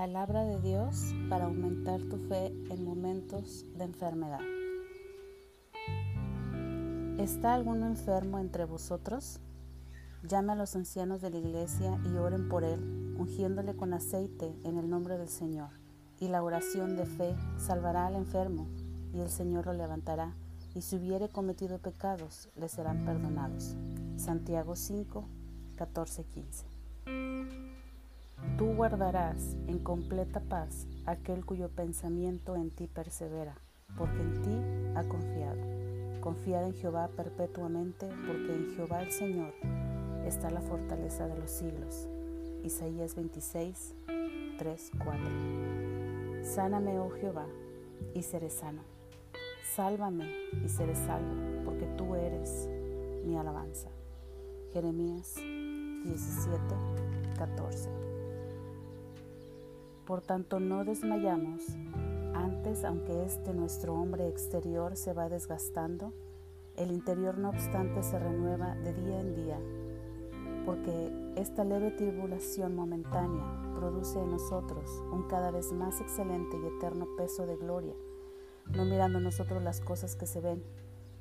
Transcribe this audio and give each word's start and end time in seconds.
Palabra 0.00 0.46
de 0.46 0.58
Dios 0.62 1.14
para 1.28 1.44
aumentar 1.44 2.00
tu 2.00 2.16
fe 2.16 2.46
en 2.70 2.86
momentos 2.86 3.66
de 3.76 3.84
enfermedad. 3.84 4.40
¿Está 7.18 7.52
alguno 7.52 7.86
enfermo 7.86 8.38
entre 8.38 8.64
vosotros? 8.64 9.40
Llame 10.22 10.52
a 10.52 10.56
los 10.56 10.74
ancianos 10.74 11.20
de 11.20 11.28
la 11.28 11.36
iglesia 11.36 12.00
y 12.10 12.16
oren 12.16 12.48
por 12.48 12.64
él, 12.64 13.14
ungiéndole 13.18 13.76
con 13.76 13.92
aceite 13.92 14.56
en 14.64 14.78
el 14.78 14.88
nombre 14.88 15.18
del 15.18 15.28
Señor. 15.28 15.68
Y 16.18 16.28
la 16.28 16.42
oración 16.42 16.96
de 16.96 17.04
fe 17.04 17.36
salvará 17.58 18.06
al 18.06 18.14
enfermo, 18.14 18.68
y 19.12 19.20
el 19.20 19.28
Señor 19.28 19.66
lo 19.66 19.74
levantará, 19.74 20.34
y 20.74 20.80
si 20.80 20.96
hubiere 20.96 21.28
cometido 21.28 21.76
pecados, 21.76 22.48
le 22.56 22.70
serán 22.70 23.04
perdonados. 23.04 23.76
Santiago 24.16 24.76
5, 24.76 25.28
14, 25.76 26.24
15. 26.24 27.69
Tú 28.60 28.74
guardarás 28.74 29.56
en 29.68 29.78
completa 29.78 30.38
paz 30.40 30.86
aquel 31.06 31.46
cuyo 31.46 31.70
pensamiento 31.70 32.56
en 32.56 32.70
ti 32.70 32.88
persevera, 32.88 33.56
porque 33.96 34.20
en 34.20 34.42
ti 34.42 34.94
ha 34.94 35.02
confiado. 35.08 35.56
Confiad 36.20 36.66
en 36.66 36.74
Jehová 36.74 37.08
perpetuamente, 37.16 38.06
porque 38.26 38.54
en 38.54 38.76
Jehová 38.76 39.00
el 39.02 39.12
Señor 39.12 39.54
está 40.26 40.50
la 40.50 40.60
fortaleza 40.60 41.26
de 41.26 41.38
los 41.38 41.50
siglos. 41.50 42.06
Isaías 42.62 43.14
26, 43.14 43.94
3, 44.58 44.90
4. 45.04 46.44
Sáname, 46.44 46.98
oh 46.98 47.08
Jehová, 47.12 47.46
y 48.14 48.22
seré 48.22 48.50
sano. 48.50 48.82
Sálvame 49.74 50.30
y 50.62 50.68
seré 50.68 50.96
salvo, 50.96 51.64
porque 51.64 51.86
tú 51.96 52.14
eres 52.14 52.68
mi 53.24 53.38
alabanza. 53.38 53.88
Jeremías 54.74 55.36
17, 56.04 56.58
14. 57.38 58.09
Por 60.10 60.22
tanto, 60.22 60.58
no 60.58 60.84
desmayamos. 60.84 61.62
Antes, 62.34 62.82
aunque 62.82 63.24
este 63.24 63.54
nuestro 63.54 63.94
hombre 63.94 64.26
exterior 64.26 64.96
se 64.96 65.12
va 65.12 65.28
desgastando, 65.28 66.12
el 66.76 66.90
interior 66.90 67.38
no 67.38 67.50
obstante 67.50 68.02
se 68.02 68.18
renueva 68.18 68.74
de 68.74 68.92
día 68.92 69.20
en 69.20 69.34
día 69.36 69.60
porque 70.66 71.12
esta 71.36 71.62
leve 71.62 71.92
tribulación 71.92 72.74
momentánea 72.74 73.72
produce 73.76 74.18
en 74.18 74.32
nosotros 74.32 74.90
un 75.12 75.28
cada 75.28 75.52
vez 75.52 75.70
más 75.70 76.00
excelente 76.00 76.56
y 76.60 76.66
eterno 76.76 77.06
peso 77.16 77.46
de 77.46 77.56
gloria, 77.56 77.94
no 78.66 78.84
mirando 78.84 79.20
nosotros 79.20 79.62
las 79.62 79.80
cosas 79.80 80.16
que 80.16 80.26
se 80.26 80.40
ven, 80.40 80.64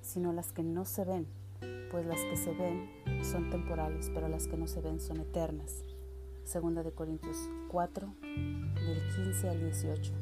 sino 0.00 0.32
las 0.32 0.50
que 0.54 0.62
no 0.62 0.86
se 0.86 1.04
ven, 1.04 1.26
pues 1.90 2.06
las 2.06 2.22
que 2.22 2.38
se 2.38 2.54
ven 2.54 2.88
son 3.22 3.50
temporales, 3.50 4.10
pero 4.14 4.28
las 4.28 4.48
que 4.48 4.56
no 4.56 4.66
se 4.66 4.80
ven 4.80 4.98
son 4.98 5.20
eternas. 5.20 5.84
Segunda 6.48 6.82
de 6.82 6.92
Corintios 6.92 7.36
4, 7.68 8.08
del 8.22 9.02
15 9.16 9.48
al 9.50 9.60
18. 9.60 10.12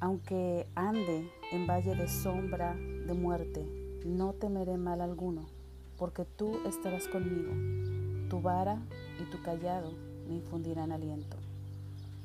Aunque 0.00 0.66
ande 0.74 1.30
en 1.52 1.68
valle 1.68 1.94
de 1.94 2.08
sombra 2.08 2.74
de 2.74 3.14
muerte, 3.14 3.64
no 4.04 4.32
temeré 4.32 4.76
mal 4.76 5.02
alguno 5.02 5.46
porque 5.96 6.24
tú 6.24 6.58
estarás 6.66 7.06
conmigo, 7.06 7.52
tu 8.28 8.40
vara 8.40 8.82
y 9.20 9.30
tu 9.30 9.40
callado 9.40 9.92
me 10.26 10.34
infundirán 10.34 10.90
aliento. 10.90 11.36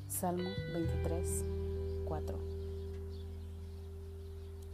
Salmo 0.08 0.50
23, 0.72 1.44
4. 2.06 2.53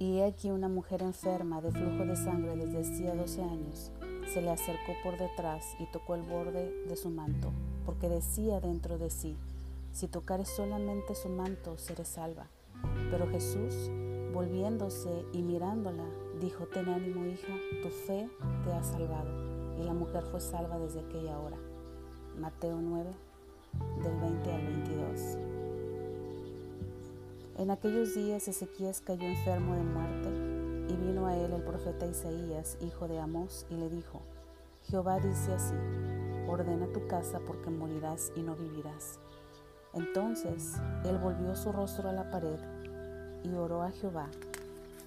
Y 0.00 0.18
he 0.18 0.24
aquí 0.24 0.50
una 0.50 0.68
mujer 0.68 1.02
enferma 1.02 1.60
de 1.60 1.70
flujo 1.72 2.06
de 2.06 2.16
sangre 2.16 2.56
desde 2.56 2.80
hacía 2.80 3.14
12 3.14 3.42
años, 3.42 3.92
se 4.32 4.40
le 4.40 4.50
acercó 4.50 4.94
por 5.04 5.18
detrás 5.18 5.62
y 5.78 5.84
tocó 5.92 6.14
el 6.14 6.22
borde 6.22 6.72
de 6.88 6.96
su 6.96 7.10
manto, 7.10 7.52
porque 7.84 8.08
decía 8.08 8.60
dentro 8.60 8.96
de 8.96 9.10
sí, 9.10 9.36
si 9.92 10.08
tocares 10.08 10.48
solamente 10.48 11.14
su 11.14 11.28
manto, 11.28 11.76
seré 11.76 12.06
salva. 12.06 12.46
Pero 13.10 13.28
Jesús, 13.28 13.90
volviéndose 14.32 15.26
y 15.34 15.42
mirándola, 15.42 16.06
dijo, 16.40 16.66
ten 16.66 16.88
ánimo 16.88 17.26
hija, 17.26 17.52
tu 17.82 17.90
fe 17.90 18.26
te 18.64 18.72
ha 18.72 18.82
salvado. 18.82 19.76
Y 19.78 19.84
la 19.84 19.92
mujer 19.92 20.24
fue 20.30 20.40
salva 20.40 20.78
desde 20.78 21.00
aquella 21.00 21.38
hora. 21.38 21.58
Mateo 22.38 22.80
9, 22.80 23.10
del 24.02 24.16
20 24.18 24.50
al 24.50 24.66
22. 24.66 25.59
En 27.60 27.70
aquellos 27.70 28.14
días 28.14 28.48
Ezequías 28.48 29.02
cayó 29.02 29.28
enfermo 29.28 29.74
de 29.74 29.82
muerte 29.82 30.30
y 30.88 30.96
vino 30.96 31.26
a 31.26 31.36
él 31.36 31.52
el 31.52 31.62
profeta 31.62 32.06
Isaías, 32.06 32.78
hijo 32.80 33.06
de 33.06 33.20
Amós, 33.20 33.66
y 33.68 33.74
le 33.74 33.90
dijo, 33.90 34.22
Jehová 34.84 35.20
dice 35.20 35.52
así, 35.52 35.74
ordena 36.48 36.86
tu 36.86 37.06
casa 37.06 37.38
porque 37.46 37.68
morirás 37.68 38.32
y 38.34 38.40
no 38.40 38.56
vivirás. 38.56 39.18
Entonces 39.92 40.76
él 41.04 41.18
volvió 41.18 41.54
su 41.54 41.70
rostro 41.70 42.08
a 42.08 42.14
la 42.14 42.30
pared 42.30 42.58
y 43.44 43.52
oró 43.52 43.82
a 43.82 43.90
Jehová 43.90 44.30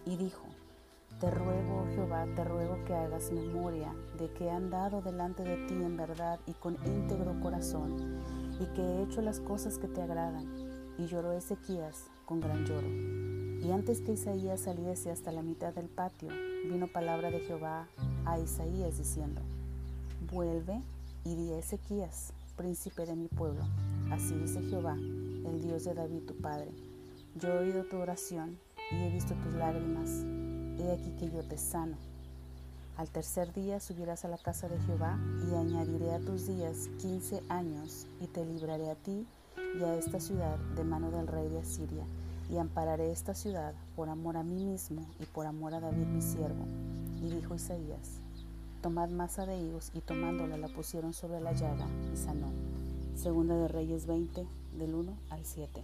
y 0.05 0.15
dijo, 0.15 0.45
Te 1.19 1.31
ruego, 1.31 1.87
Jehová, 1.95 2.27
te 2.35 2.43
ruego 2.43 2.77
que 2.85 2.93
hagas 2.93 3.31
memoria 3.31 3.95
de 4.19 4.31
que 4.31 4.45
he 4.45 4.51
andado 4.51 5.01
delante 5.01 5.41
de 5.41 5.57
ti 5.65 5.73
en 5.73 5.97
verdad 5.97 6.39
y 6.45 6.53
con 6.53 6.77
íntegro 6.85 7.33
corazón, 7.41 8.21
y 8.59 8.67
que 8.75 8.83
he 8.83 9.01
hecho 9.01 9.23
las 9.23 9.39
cosas 9.39 9.79
que 9.79 9.87
te 9.87 10.03
agradan. 10.03 10.45
Y 10.99 11.07
lloró 11.07 11.31
Ezequías 11.31 12.12
con 12.25 12.41
gran 12.41 12.65
lloro. 12.65 12.87
Y 13.65 13.71
antes 13.71 14.01
que 14.01 14.13
Isaías 14.13 14.61
saliese 14.61 15.11
hasta 15.11 15.31
la 15.31 15.41
mitad 15.41 15.73
del 15.73 15.87
patio, 15.87 16.29
vino 16.69 16.87
palabra 16.87 17.31
de 17.31 17.39
Jehová 17.41 17.87
a 18.25 18.39
Isaías 18.39 18.97
diciendo, 18.97 19.41
Vuelve 20.31 20.81
y 21.23 21.35
di 21.35 21.53
a 21.53 21.59
Ezequías, 21.59 22.33
príncipe 22.57 23.05
de 23.05 23.15
mi 23.15 23.27
pueblo. 23.27 23.63
Así 24.11 24.33
dice 24.35 24.61
Jehová, 24.61 24.95
el 24.95 25.61
Dios 25.61 25.85
de 25.85 25.93
David 25.93 26.23
tu 26.27 26.35
padre 26.35 26.71
yo 27.35 27.49
he 27.49 27.57
oído 27.57 27.83
tu 27.85 27.97
oración 27.97 28.59
y 28.91 28.95
he 28.95 29.09
visto 29.09 29.33
tus 29.33 29.53
lágrimas. 29.55 30.23
He 30.77 30.91
aquí 30.91 31.09
que 31.17 31.31
yo 31.31 31.43
te 31.43 31.57
sano. 31.57 31.97
Al 32.95 33.09
tercer 33.09 33.51
día 33.53 33.79
subirás 33.79 34.23
a 34.23 34.27
la 34.27 34.37
casa 34.37 34.69
de 34.69 34.77
Jehová 34.81 35.17
y 35.49 35.55
añadiré 35.55 36.13
a 36.13 36.19
tus 36.19 36.45
días 36.45 36.89
quince 37.01 37.41
años 37.49 38.05
y 38.21 38.27
te 38.27 38.45
libraré 38.45 38.91
a 38.91 38.95
ti 38.95 39.25
y 39.79 39.83
a 39.83 39.95
esta 39.95 40.19
ciudad 40.19 40.57
de 40.75 40.83
mano 40.83 41.11
del 41.11 41.27
rey 41.27 41.49
de 41.49 41.59
Asiria 41.59 42.05
y 42.49 42.57
ampararé 42.57 43.11
esta 43.11 43.33
ciudad 43.33 43.73
por 43.95 44.09
amor 44.09 44.37
a 44.37 44.43
mí 44.43 44.63
mismo 44.65 45.05
y 45.19 45.25
por 45.25 45.45
amor 45.45 45.73
a 45.73 45.79
David 45.79 46.07
mi 46.07 46.21
siervo. 46.21 46.65
Y 47.21 47.29
dijo 47.29 47.55
Isaías, 47.55 48.21
tomad 48.81 49.09
masa 49.09 49.45
de 49.45 49.57
higos 49.57 49.91
y 49.93 50.01
tomándola 50.01 50.57
la 50.57 50.67
pusieron 50.67 51.13
sobre 51.13 51.39
la 51.39 51.53
llaga 51.53 51.87
y 52.13 52.17
sanó. 52.17 52.51
Segunda 53.15 53.55
de 53.57 53.67
Reyes 53.67 54.05
20 54.05 54.45
del 54.77 54.95
1 54.95 55.13
al 55.29 55.45
7 55.45 55.83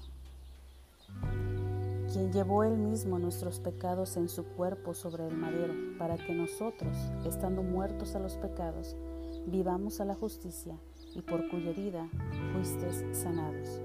quien 2.11 2.31
llevó 2.31 2.63
él 2.63 2.75
mismo 2.75 3.19
nuestros 3.19 3.59
pecados 3.59 4.17
en 4.17 4.29
su 4.29 4.43
cuerpo 4.43 4.95
sobre 4.95 5.27
el 5.27 5.37
madero, 5.37 5.73
para 5.99 6.17
que 6.17 6.33
nosotros, 6.33 6.97
estando 7.25 7.61
muertos 7.61 8.15
a 8.15 8.19
los 8.19 8.35
pecados, 8.35 8.95
vivamos 9.45 10.01
a 10.01 10.05
la 10.05 10.15
justicia, 10.15 10.75
y 11.15 11.21
por 11.21 11.47
cuya 11.49 11.71
herida 11.71 12.09
fuisteis 12.53 13.03
sanados. 13.11 13.81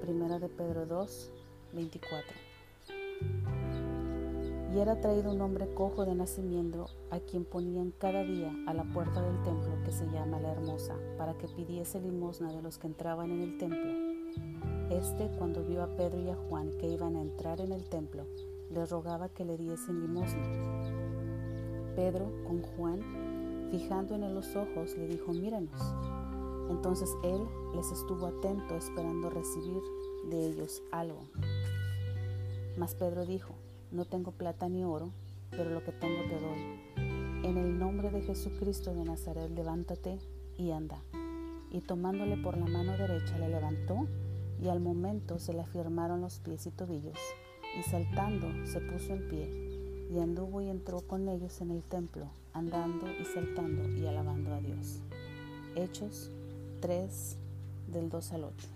Primera 0.00 0.38
de 0.38 0.48
Pedro 0.48 0.86
2, 0.86 1.30
24. 1.72 2.34
Y 4.74 4.78
era 4.78 5.00
traído 5.00 5.32
un 5.32 5.40
hombre 5.40 5.72
cojo 5.74 6.04
de 6.04 6.14
nacimiento, 6.14 6.86
a 7.10 7.20
quien 7.20 7.44
ponían 7.44 7.92
cada 7.98 8.22
día 8.22 8.54
a 8.66 8.74
la 8.74 8.84
puerta 8.84 9.22
del 9.22 9.42
templo 9.42 9.82
que 9.84 9.92
se 9.92 10.06
llama 10.06 10.40
la 10.40 10.52
Hermosa, 10.52 10.94
para 11.16 11.34
que 11.38 11.48
pidiese 11.48 12.00
limosna 12.00 12.52
de 12.52 12.62
los 12.62 12.78
que 12.78 12.86
entraban 12.86 13.30
en 13.30 13.40
el 13.40 13.58
templo 13.58 14.08
este, 14.90 15.28
cuando 15.36 15.64
vio 15.64 15.82
a 15.82 15.96
Pedro 15.96 16.20
y 16.20 16.30
a 16.30 16.34
Juan 16.34 16.72
que 16.78 16.88
iban 16.88 17.16
a 17.16 17.20
entrar 17.20 17.60
en 17.60 17.72
el 17.72 17.84
templo, 17.88 18.26
les 18.70 18.90
rogaba 18.90 19.28
que 19.28 19.44
le 19.44 19.58
diesen 19.58 20.00
limosna. 20.00 20.42
Pedro, 21.94 22.32
con 22.46 22.62
Juan, 22.62 23.68
fijando 23.70 24.14
en 24.14 24.22
él 24.22 24.34
los 24.34 24.56
ojos, 24.56 24.96
le 24.96 25.06
dijo, 25.06 25.32
míranos. 25.32 26.17
Entonces 26.68 27.10
él 27.22 27.46
les 27.74 27.90
estuvo 27.90 28.26
atento 28.26 28.76
esperando 28.76 29.30
recibir 29.30 29.82
de 30.28 30.46
ellos 30.46 30.82
algo. 30.92 31.20
Mas 32.76 32.94
Pedro 32.94 33.26
dijo, 33.26 33.54
no 33.90 34.04
tengo 34.04 34.32
plata 34.32 34.68
ni 34.68 34.84
oro, 34.84 35.10
pero 35.50 35.70
lo 35.70 35.82
que 35.82 35.92
tengo 35.92 36.22
te 36.28 36.40
doy. 36.40 37.44
En 37.44 37.56
el 37.56 37.78
nombre 37.78 38.10
de 38.10 38.22
Jesucristo 38.22 38.94
de 38.94 39.04
Nazaret, 39.04 39.50
levántate 39.50 40.18
y 40.56 40.70
anda. 40.72 41.02
Y 41.70 41.80
tomándole 41.80 42.36
por 42.36 42.56
la 42.56 42.66
mano 42.66 42.92
derecha, 42.92 43.38
le 43.38 43.48
levantó 43.48 44.06
y 44.60 44.68
al 44.68 44.80
momento 44.80 45.38
se 45.38 45.52
le 45.52 45.60
afirmaron 45.60 46.20
los 46.20 46.40
pies 46.40 46.66
y 46.66 46.70
tobillos, 46.70 47.18
y 47.78 47.82
saltando 47.82 48.48
se 48.66 48.80
puso 48.80 49.12
en 49.12 49.28
pie, 49.28 50.08
y 50.10 50.18
anduvo 50.18 50.60
y 50.60 50.68
entró 50.68 51.00
con 51.00 51.28
ellos 51.28 51.60
en 51.60 51.70
el 51.70 51.82
templo, 51.82 52.26
andando 52.52 53.06
y 53.20 53.24
saltando 53.24 53.88
y 53.88 54.06
alabando 54.06 54.54
a 54.54 54.60
Dios. 54.60 55.00
Hechos 55.76 56.32
3 56.80 57.36
del 57.88 58.08
2 58.08 58.32
al 58.32 58.44
8. 58.44 58.68